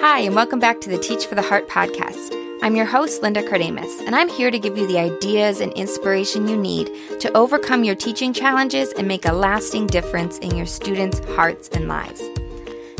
Hi, 0.00 0.20
and 0.20 0.36
welcome 0.36 0.60
back 0.60 0.80
to 0.82 0.88
the 0.88 0.96
Teach 0.96 1.26
for 1.26 1.34
the 1.34 1.42
Heart 1.42 1.68
podcast. 1.68 2.32
I'm 2.62 2.76
your 2.76 2.86
host, 2.86 3.20
Linda 3.20 3.42
Kardamis, 3.42 4.06
and 4.06 4.14
I'm 4.14 4.28
here 4.28 4.48
to 4.48 4.58
give 4.58 4.78
you 4.78 4.86
the 4.86 4.96
ideas 4.96 5.60
and 5.60 5.72
inspiration 5.72 6.46
you 6.46 6.56
need 6.56 6.88
to 7.18 7.36
overcome 7.36 7.82
your 7.82 7.96
teaching 7.96 8.32
challenges 8.32 8.92
and 8.92 9.08
make 9.08 9.24
a 9.24 9.32
lasting 9.32 9.88
difference 9.88 10.38
in 10.38 10.56
your 10.56 10.66
students' 10.66 11.18
hearts 11.34 11.68
and 11.70 11.88
lives. 11.88 12.22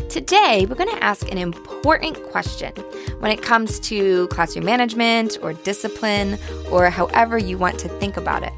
Today, 0.08 0.66
we're 0.68 0.74
going 0.74 0.92
to 0.92 1.04
ask 1.04 1.30
an 1.30 1.38
important 1.38 2.20
question 2.30 2.72
when 3.20 3.30
it 3.30 3.42
comes 3.42 3.78
to 3.80 4.26
classroom 4.28 4.64
management 4.64 5.38
or 5.40 5.52
discipline 5.52 6.36
or 6.68 6.90
however 6.90 7.38
you 7.38 7.58
want 7.58 7.78
to 7.78 7.88
think 8.00 8.16
about 8.16 8.42
it. 8.42 8.52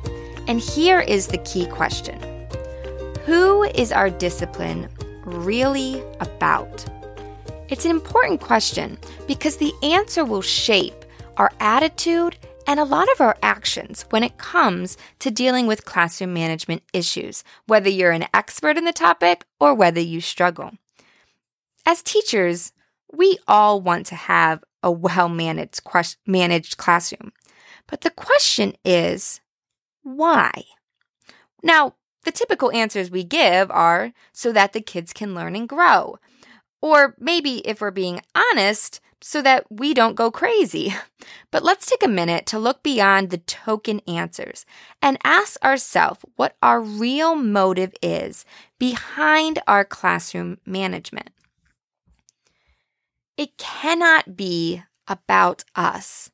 And 0.48 0.60
here 0.60 1.00
is 1.00 1.26
the 1.26 1.38
key 1.38 1.66
question 1.66 2.18
Who 3.26 3.64
is 3.64 3.92
our 3.92 4.08
discipline 4.08 4.88
really 5.26 6.02
about? 6.20 6.86
It's 7.70 7.84
an 7.84 7.92
important 7.92 8.40
question 8.40 8.98
because 9.28 9.56
the 9.56 9.72
answer 9.80 10.24
will 10.24 10.42
shape 10.42 11.04
our 11.36 11.52
attitude 11.60 12.36
and 12.66 12.80
a 12.80 12.84
lot 12.84 13.10
of 13.12 13.20
our 13.20 13.36
actions 13.42 14.04
when 14.10 14.24
it 14.24 14.38
comes 14.38 14.96
to 15.20 15.30
dealing 15.30 15.68
with 15.68 15.84
classroom 15.84 16.34
management 16.34 16.82
issues, 16.92 17.44
whether 17.66 17.88
you're 17.88 18.10
an 18.10 18.26
expert 18.34 18.76
in 18.76 18.84
the 18.84 18.92
topic 18.92 19.44
or 19.60 19.72
whether 19.72 20.00
you 20.00 20.20
struggle. 20.20 20.72
As 21.86 22.02
teachers, 22.02 22.72
we 23.12 23.38
all 23.46 23.80
want 23.80 24.06
to 24.06 24.16
have 24.16 24.64
a 24.82 24.90
well 24.90 25.28
managed 25.28 25.80
managed 26.26 26.76
classroom. 26.76 27.32
But 27.86 28.00
the 28.00 28.10
question 28.10 28.74
is, 28.84 29.40
why? 30.02 30.64
Now, 31.62 31.94
the 32.24 32.32
typical 32.32 32.72
answers 32.72 33.10
we 33.10 33.24
give 33.24 33.70
are 33.70 34.12
so 34.32 34.52
that 34.52 34.72
the 34.72 34.80
kids 34.80 35.12
can 35.12 35.34
learn 35.34 35.56
and 35.56 35.68
grow, 35.68 36.18
or 36.80 37.14
maybe, 37.18 37.58
if 37.66 37.80
we're 37.80 37.90
being 37.90 38.20
honest, 38.34 39.00
so 39.20 39.42
that 39.42 39.66
we 39.70 39.92
don't 39.94 40.14
go 40.14 40.30
crazy. 40.30 40.94
But 41.50 41.64
let's 41.64 41.84
take 41.84 42.02
a 42.02 42.08
minute 42.08 42.46
to 42.46 42.58
look 42.58 42.82
beyond 42.82 43.28
the 43.28 43.38
token 43.38 44.00
answers 44.06 44.64
and 45.02 45.18
ask 45.24 45.62
ourselves 45.64 46.20
what 46.36 46.56
our 46.62 46.80
real 46.80 47.34
motive 47.34 47.92
is 48.00 48.44
behind 48.78 49.58
our 49.66 49.84
classroom 49.84 50.58
management. 50.64 51.30
It 53.36 53.58
cannot 53.58 54.36
be 54.36 54.84
about 55.08 55.64
us. 55.74 56.30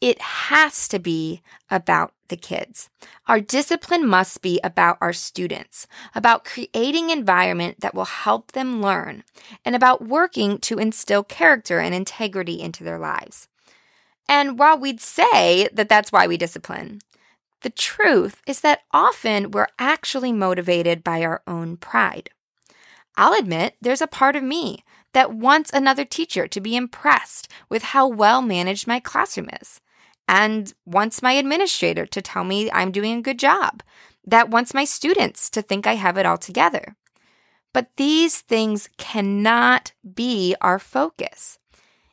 It 0.00 0.20
has 0.20 0.88
to 0.88 0.98
be 0.98 1.42
about 1.70 2.14
the 2.28 2.36
kids. 2.36 2.88
Our 3.26 3.38
discipline 3.38 4.06
must 4.06 4.40
be 4.40 4.58
about 4.64 4.96
our 5.02 5.12
students, 5.12 5.86
about 6.14 6.44
creating 6.44 7.10
environment 7.10 7.80
that 7.80 7.94
will 7.94 8.06
help 8.06 8.52
them 8.52 8.80
learn, 8.80 9.24
and 9.62 9.76
about 9.76 10.06
working 10.06 10.58
to 10.60 10.78
instill 10.78 11.22
character 11.22 11.80
and 11.80 11.94
integrity 11.94 12.62
into 12.62 12.82
their 12.82 12.98
lives. 12.98 13.48
And 14.26 14.58
while 14.58 14.78
we'd 14.78 15.02
say 15.02 15.68
that 15.72 15.90
that's 15.90 16.12
why 16.12 16.26
we 16.26 16.38
discipline, 16.38 17.00
the 17.60 17.70
truth 17.70 18.40
is 18.46 18.60
that 18.62 18.80
often 18.92 19.50
we're 19.50 19.66
actually 19.78 20.32
motivated 20.32 21.04
by 21.04 21.22
our 21.22 21.42
own 21.46 21.76
pride. 21.76 22.30
I'll 23.16 23.38
admit 23.38 23.76
there's 23.82 24.00
a 24.00 24.06
part 24.06 24.34
of 24.34 24.42
me 24.42 24.82
that 25.12 25.34
wants 25.34 25.70
another 25.72 26.06
teacher 26.06 26.48
to 26.48 26.60
be 26.60 26.74
impressed 26.74 27.48
with 27.68 27.82
how 27.82 28.08
well 28.08 28.40
managed 28.40 28.86
my 28.86 28.98
classroom 28.98 29.50
is 29.60 29.80
and 30.30 30.72
wants 30.86 31.22
my 31.22 31.32
administrator 31.32 32.06
to 32.06 32.22
tell 32.22 32.44
me 32.44 32.70
I'm 32.70 32.92
doing 32.92 33.18
a 33.18 33.22
good 33.22 33.38
job, 33.38 33.82
that 34.24 34.48
wants 34.48 34.72
my 34.72 34.84
students 34.84 35.50
to 35.50 35.60
think 35.60 35.88
I 35.88 35.96
have 35.96 36.16
it 36.16 36.24
all 36.24 36.38
together. 36.38 36.94
But 37.72 37.88
these 37.96 38.40
things 38.40 38.88
cannot 38.96 39.92
be 40.14 40.54
our 40.60 40.78
focus. 40.78 41.58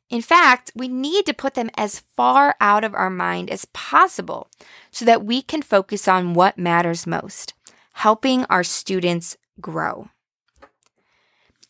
In 0.10 0.24
fact, 0.24 0.72
we 0.74 0.88
need 0.88 1.28
to 1.28 1.34
put 1.34 1.54
them 1.54 1.70
as 1.78 2.00
far 2.16 2.56
out 2.60 2.84
of 2.84 2.96
our 2.96 3.12
mind 3.12 3.52
as 3.52 3.66
possible 3.66 4.50
so 4.90 5.06
that 5.06 5.24
we 5.24 5.44
can 5.44 5.62
focus 5.62 6.08
on 6.08 6.34
what 6.34 6.58
matters 6.58 7.06
most 7.06 7.54
helping 7.94 8.46
our 8.46 8.64
students 8.64 9.38
grow. 9.60 10.08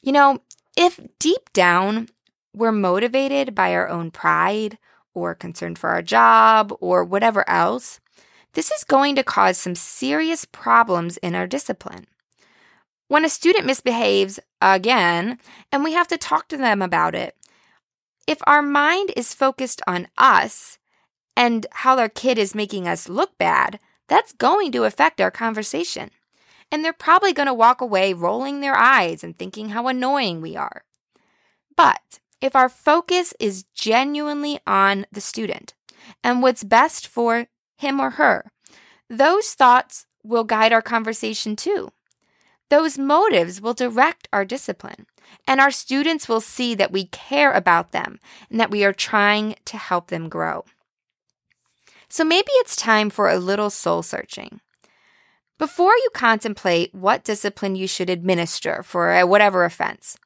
You 0.01 0.11
know, 0.13 0.41
if 0.77 0.99
deep 1.19 1.51
down 1.51 2.07
we're 2.53 2.71
motivated 2.71 3.53
by 3.53 3.73
our 3.73 3.87
own 3.87 4.11
pride 4.11 4.77
or 5.17 5.35
concerned 5.35 5.79
for 5.79 5.89
our 5.89 6.01
job 6.01 6.73
or 6.79 7.03
whatever 7.03 7.47
else, 7.49 7.99
this 8.53 8.71
is 8.71 8.83
going 8.83 9.15
to 9.15 9.23
cause 9.23 9.57
some 9.57 9.75
serious 9.75 10.45
problems 10.45 11.17
in 11.17 11.35
our 11.35 11.47
discipline. 11.47 12.07
When 13.07 13.25
a 13.25 13.29
student 13.29 13.65
misbehaves 13.65 14.39
again, 14.61 15.39
and 15.71 15.83
we 15.83 15.93
have 15.93 16.07
to 16.09 16.17
talk 16.17 16.47
to 16.49 16.57
them 16.57 16.81
about 16.81 17.15
it, 17.15 17.35
if 18.27 18.39
our 18.45 18.61
mind 18.61 19.11
is 19.15 19.33
focused 19.33 19.81
on 19.87 20.07
us 20.17 20.77
and 21.35 21.65
how 21.71 21.97
our 21.97 22.09
kid 22.09 22.37
is 22.37 22.53
making 22.53 22.87
us 22.87 23.07
look 23.07 23.37
bad, 23.37 23.79
that's 24.07 24.33
going 24.33 24.71
to 24.73 24.83
affect 24.83 25.21
our 25.21 25.31
conversation. 25.31 26.11
And 26.71 26.83
they're 26.83 26.93
probably 26.93 27.31
going 27.31 27.47
to 27.47 27.53
walk 27.53 27.79
away 27.79 28.11
rolling 28.13 28.59
their 28.59 28.75
eyes 28.75 29.23
and 29.23 29.37
thinking 29.37 29.69
how 29.69 29.87
annoying 29.87 30.41
we 30.41 30.57
are. 30.57 30.83
But 31.77 32.19
if 32.41 32.55
our 32.55 32.69
focus 32.69 33.33
is 33.39 33.65
genuinely 33.73 34.59
on 34.67 35.05
the 35.11 35.21
student 35.21 35.73
and 36.23 36.41
what's 36.41 36.63
best 36.63 37.07
for 37.07 37.47
him 37.77 37.99
or 37.99 38.11
her, 38.11 38.51
those 39.09 39.53
thoughts 39.53 40.05
will 40.23 40.43
guide 40.43 40.73
our 40.73 40.81
conversation 40.81 41.55
too. 41.55 41.91
Those 42.69 42.97
motives 42.97 43.61
will 43.61 43.73
direct 43.73 44.27
our 44.33 44.43
discipline, 44.43 45.05
and 45.47 45.61
our 45.61 45.71
students 45.71 46.27
will 46.27 46.41
see 46.41 46.75
that 46.75 46.91
we 46.91 47.05
care 47.05 47.53
about 47.53 47.93
them 47.93 48.19
and 48.49 48.59
that 48.59 48.71
we 48.71 48.83
are 48.83 48.93
trying 48.93 49.55
to 49.65 49.77
help 49.77 50.07
them 50.07 50.27
grow. 50.27 50.65
So 52.09 52.23
maybe 52.23 52.51
it's 52.55 52.75
time 52.75 53.09
for 53.09 53.29
a 53.29 53.39
little 53.39 53.69
soul 53.69 54.03
searching. 54.03 54.59
Before 55.57 55.93
you 55.93 56.09
contemplate 56.13 56.93
what 56.93 57.23
discipline 57.23 57.75
you 57.75 57.87
should 57.87 58.09
administer 58.09 58.83
for 58.83 59.11
uh, 59.11 59.25
whatever 59.25 59.65
offense, 59.65 60.17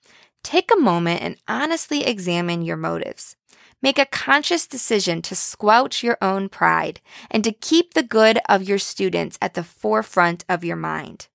Take 0.44 0.72
a 0.72 0.80
moment 0.80 1.22
and 1.22 1.38
honestly 1.48 2.04
examine 2.06 2.62
your 2.62 2.78
motives. 2.78 3.36
Make 3.82 3.98
a 3.98 4.06
conscious 4.06 4.68
decision 4.68 5.22
to 5.24 5.36
squelch 5.36 6.04
your 6.04 6.18
own 6.22 6.50
pride 6.50 7.02
and 7.30 7.44
to 7.44 7.52
keep 7.52 7.94
the 7.94 8.04
good 8.04 8.40
of 8.48 8.64
your 8.64 8.78
students 8.78 9.38
at 9.42 9.56
the 9.56 9.64
forefront 9.64 10.46
of 10.48 10.64
your 10.64 10.76
mind. 10.76 11.28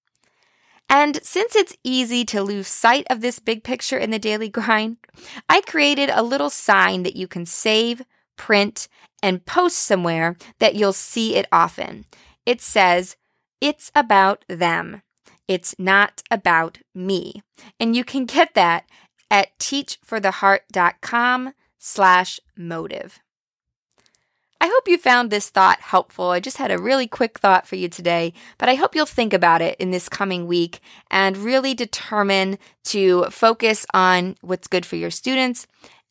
And 0.88 1.18
since 1.24 1.56
it's 1.56 1.76
easy 1.82 2.24
to 2.26 2.42
lose 2.42 2.68
sight 2.68 3.06
of 3.10 3.20
this 3.20 3.40
big 3.40 3.64
picture 3.64 3.98
in 3.98 4.10
the 4.10 4.18
daily 4.18 4.48
grind, 4.58 4.98
I 5.48 5.60
created 5.62 6.10
a 6.10 6.22
little 6.22 6.50
sign 6.50 7.02
that 7.02 7.16
you 7.16 7.26
can 7.26 7.46
save, 7.46 8.02
print, 8.36 8.88
and 9.22 9.44
post 9.44 9.78
somewhere 9.78 10.36
that 10.60 10.76
you'll 10.76 10.92
see 10.92 11.34
it 11.34 11.46
often. 11.50 12.04
It 12.44 12.60
says, 12.60 13.16
It's 13.60 13.90
about 13.94 14.44
them. 14.48 15.02
It's 15.48 15.74
not 15.78 16.22
about 16.30 16.78
me. 16.94 17.42
And 17.78 17.94
you 17.94 18.04
can 18.04 18.24
get 18.24 18.54
that 18.54 18.84
at 19.30 19.56
teachfortheheart.com 19.58 21.52
slash 21.78 22.40
motive. 22.56 23.20
I 24.58 24.68
hope 24.68 24.88
you 24.88 24.96
found 24.96 25.30
this 25.30 25.50
thought 25.50 25.80
helpful. 25.80 26.30
I 26.30 26.40
just 26.40 26.56
had 26.56 26.70
a 26.70 26.78
really 26.78 27.06
quick 27.06 27.38
thought 27.38 27.66
for 27.66 27.76
you 27.76 27.88
today, 27.88 28.32
but 28.56 28.68
I 28.68 28.74
hope 28.74 28.94
you'll 28.94 29.06
think 29.06 29.34
about 29.34 29.60
it 29.60 29.78
in 29.78 29.90
this 29.90 30.08
coming 30.08 30.46
week 30.46 30.80
and 31.10 31.36
really 31.36 31.74
determine 31.74 32.58
to 32.84 33.24
focus 33.24 33.84
on 33.92 34.36
what's 34.40 34.66
good 34.66 34.86
for 34.86 34.96
your 34.96 35.10
students 35.10 35.66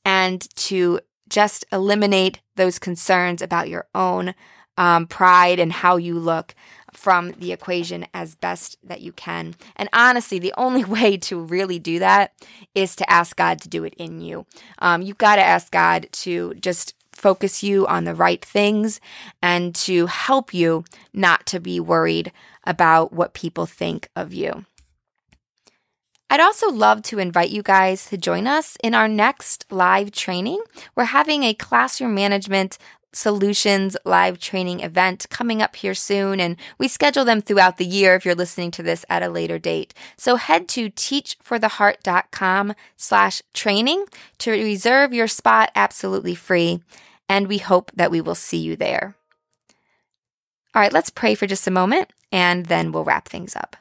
and 0.06 0.48
to 0.58 1.00
just 1.28 1.66
eliminate 1.72 2.40
those 2.56 2.78
concerns 2.78 3.42
about 3.42 3.68
your 3.68 3.88
own 3.96 4.36
um, 4.78 5.08
pride 5.08 5.60
and 5.60 5.72
how 5.72 5.98
you 5.98 6.20
look 6.20 6.54
from 6.96 7.32
the 7.34 7.52
equation 7.52 8.06
as 8.14 8.36
best 8.36 8.78
that 8.84 9.02
you 9.02 9.12
can. 9.12 9.56
And 9.76 9.90
honestly, 9.94 10.40
the 10.40 10.54
only 10.58 10.84
way 10.96 11.18
to 11.18 11.40
really 11.40 11.80
do 11.80 12.00
that 12.00 12.34
is 12.74 12.96
to 12.98 13.10
ask 13.10 13.36
God 13.36 13.62
to 13.62 13.70
do 13.70 13.84
it 13.84 13.94
in 13.98 14.22
you. 14.22 14.46
Um, 14.80 15.02
you've 15.02 15.18
got 15.18 15.36
to 15.36 15.44
ask 15.44 15.72
God 15.72 16.08
to 16.12 16.54
just 16.56 16.96
focus 17.12 17.64
you 17.64 17.88
on 17.88 18.04
the 18.04 18.16
right 18.16 18.44
things 18.44 19.00
and 19.42 19.74
to 19.74 20.06
help 20.08 20.54
you 20.54 20.84
not 21.14 21.46
to 21.48 21.60
be 21.60 21.80
worried 21.80 22.32
about 22.66 23.14
what 23.14 23.34
people 23.34 23.66
think 23.66 24.10
of 24.16 24.34
you. 24.34 24.66
I'd 26.30 26.40
also 26.40 26.72
love 26.72 27.04
to 27.04 27.20
invite 27.20 27.52
you 27.52 27.62
guys 27.62 28.08
to 28.08 28.18
join 28.18 28.48
us 28.48 28.78
in 28.84 28.96
our 28.96 29.08
next 29.08 29.66
live 29.70 30.12
training. 30.12 30.62
We're 30.96 31.06
having 31.06 31.44
a 31.44 31.54
classroom 31.54 32.16
management 32.16 32.78
Solutions 33.16 33.96
live 34.04 34.40
training 34.40 34.82
event 34.82 35.26
coming 35.30 35.62
up 35.62 35.78
here 35.78 35.94
soon, 35.94 36.42
and 36.42 36.58
we 36.78 36.90
schedule 36.90 37.24
them 37.24 37.42
throughout 37.42 37.78
the 37.78 37.86
year 37.86 38.14
if 38.14 38.26
you're 38.26 38.36
listening 38.36 38.72
to 38.72 38.84
this 38.84 39.06
at 39.10 39.24
a 39.24 39.30
later 39.30 39.58
date. 39.58 39.94
So 40.18 40.36
head 40.36 40.68
to 40.70 40.90
teachfortheheart.com 40.90 42.74
slash 42.98 43.42
training 43.54 44.04
to 44.40 44.52
reserve 44.52 45.14
your 45.14 45.30
spot 45.30 45.72
absolutely 45.76 46.36
free, 46.36 46.82
and 47.30 47.48
we 47.48 47.60
hope 47.60 47.90
that 47.96 48.12
we 48.12 48.20
will 48.20 48.36
see 48.36 48.58
you 48.58 48.76
there. 48.76 49.16
All 50.76 50.82
right, 50.82 50.92
let's 50.92 51.10
pray 51.10 51.36
for 51.36 51.48
just 51.48 51.68
a 51.68 51.72
moment, 51.72 52.12
and 52.34 52.66
then 52.66 52.92
we'll 52.92 53.06
wrap 53.06 53.30
things 53.30 53.56
up. 53.56 53.78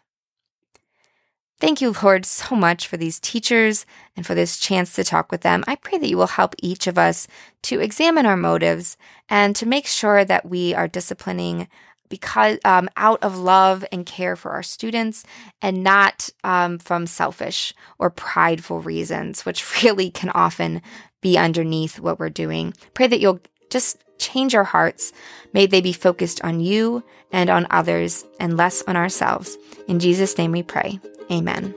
Thank 1.64 1.80
you, 1.80 1.94
Lord, 2.02 2.26
so 2.26 2.54
much 2.54 2.86
for 2.86 2.98
these 2.98 3.18
teachers 3.18 3.86
and 4.14 4.26
for 4.26 4.34
this 4.34 4.58
chance 4.58 4.92
to 4.96 5.02
talk 5.02 5.32
with 5.32 5.40
them. 5.40 5.64
I 5.66 5.76
pray 5.76 5.96
that 5.96 6.10
you 6.10 6.18
will 6.18 6.26
help 6.26 6.54
each 6.62 6.86
of 6.86 6.98
us 6.98 7.26
to 7.62 7.80
examine 7.80 8.26
our 8.26 8.36
motives 8.36 8.98
and 9.30 9.56
to 9.56 9.64
make 9.64 9.86
sure 9.86 10.26
that 10.26 10.44
we 10.44 10.74
are 10.74 10.86
disciplining 10.86 11.68
because 12.10 12.58
um, 12.66 12.90
out 12.98 13.24
of 13.24 13.38
love 13.38 13.82
and 13.90 14.04
care 14.04 14.36
for 14.36 14.50
our 14.50 14.62
students 14.62 15.24
and 15.62 15.82
not 15.82 16.28
um, 16.44 16.78
from 16.78 17.06
selfish 17.06 17.72
or 17.98 18.10
prideful 18.10 18.82
reasons, 18.82 19.46
which 19.46 19.82
really 19.82 20.10
can 20.10 20.28
often 20.34 20.82
be 21.22 21.38
underneath 21.38 21.98
what 21.98 22.18
we're 22.18 22.28
doing. 22.28 22.74
Pray 22.92 23.06
that 23.06 23.20
you'll 23.20 23.40
just 23.70 24.02
change 24.18 24.54
our 24.54 24.64
hearts. 24.64 25.12
May 25.52 25.66
they 25.66 25.80
be 25.80 25.92
focused 25.92 26.42
on 26.42 26.60
you 26.60 27.02
and 27.32 27.50
on 27.50 27.66
others 27.70 28.24
and 28.40 28.56
less 28.56 28.82
on 28.82 28.96
ourselves. 28.96 29.56
In 29.88 30.00
Jesus' 30.00 30.38
name 30.38 30.52
we 30.52 30.62
pray. 30.62 31.00
Amen. 31.30 31.74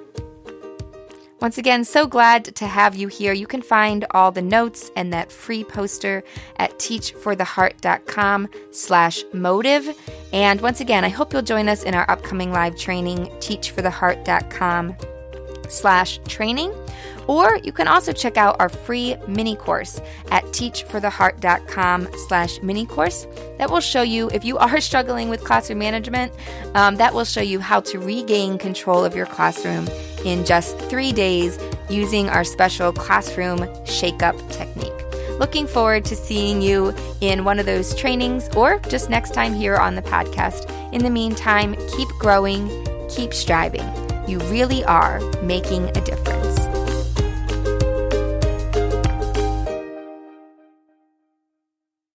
Once 1.40 1.60
again, 1.60 1.84
so 1.84 2.08
glad 2.08 2.44
to 2.56 2.66
have 2.66 2.96
you 2.96 3.08
here. 3.08 3.32
You 3.32 3.46
can 3.46 3.62
find 3.62 4.06
all 4.12 4.32
the 4.32 4.42
notes 4.42 4.90
and 4.96 5.14
that 5.14 5.32
free 5.32 5.64
poster 5.64 6.24
at 6.58 6.80
teachfortheheart.com 6.80 8.48
slash 8.72 9.24
motive. 9.34 9.96
And 10.34 10.60
once 10.62 10.80
again, 10.80 11.06
I 11.06 11.10
hope 11.10 11.34
you'll 11.34 11.44
join 11.44 11.70
us 11.70 11.84
in 11.84 11.94
our 11.94 12.10
upcoming 12.10 12.52
live 12.52 12.76
training, 12.76 13.28
teachfortheheart.com 13.38 14.96
slash 15.70 16.20
training. 16.28 16.74
Or 17.28 17.58
you 17.58 17.72
can 17.72 17.88
also 17.88 18.14
check 18.14 18.38
out 18.38 18.56
our 18.60 18.70
free 18.70 19.16
mini 19.28 19.56
course 19.56 20.02
at 20.32 20.44
teachfortheheart.com 20.46 22.08
slash 22.28 22.62
mini 22.62 22.86
course. 22.86 23.28
That 23.58 23.70
will 23.70 23.82
show 23.82 24.02
you, 24.02 24.30
if 24.34 24.46
you 24.46 24.58
are 24.58 24.80
struggling 24.82 25.30
with 25.30 25.44
classroom 25.44 25.80
management, 25.80 26.34
um, 26.74 26.96
that 26.96 27.14
will 27.14 27.26
show 27.26 27.42
you 27.42 27.60
how 27.60 27.82
to 27.82 28.00
regain 28.00 28.58
control 28.58 29.04
of 29.04 29.16
your 29.16 29.26
classroom 29.26 29.88
in 30.26 30.46
just 30.46 30.78
three 30.80 31.12
days 31.12 31.60
using 31.90 32.30
our 32.30 32.44
special 32.44 32.92
classroom 32.92 33.68
shake-up 33.86 34.36
technique. 34.50 34.94
Looking 35.40 35.68
forward 35.68 36.04
to 36.06 36.16
seeing 36.16 36.62
you 36.62 36.96
in 37.22 37.44
one 37.44 37.60
of 37.60 37.68
those 37.68 37.94
trainings 37.94 38.50
or 38.56 38.80
just 38.90 39.10
next 39.10 39.34
time 39.34 39.54
here 39.54 39.78
on 39.78 39.96
the 39.96 40.02
podcast. 40.02 40.72
In 40.94 41.04
the 41.04 41.12
meantime, 41.12 41.76
keep 41.96 42.10
growing, 42.20 42.68
keep 43.08 43.34
striving. 43.34 43.88
You 44.28 44.40
really 44.50 44.84
are 44.86 45.20
making 45.44 45.90
a 45.90 46.02
difference. 46.02 46.77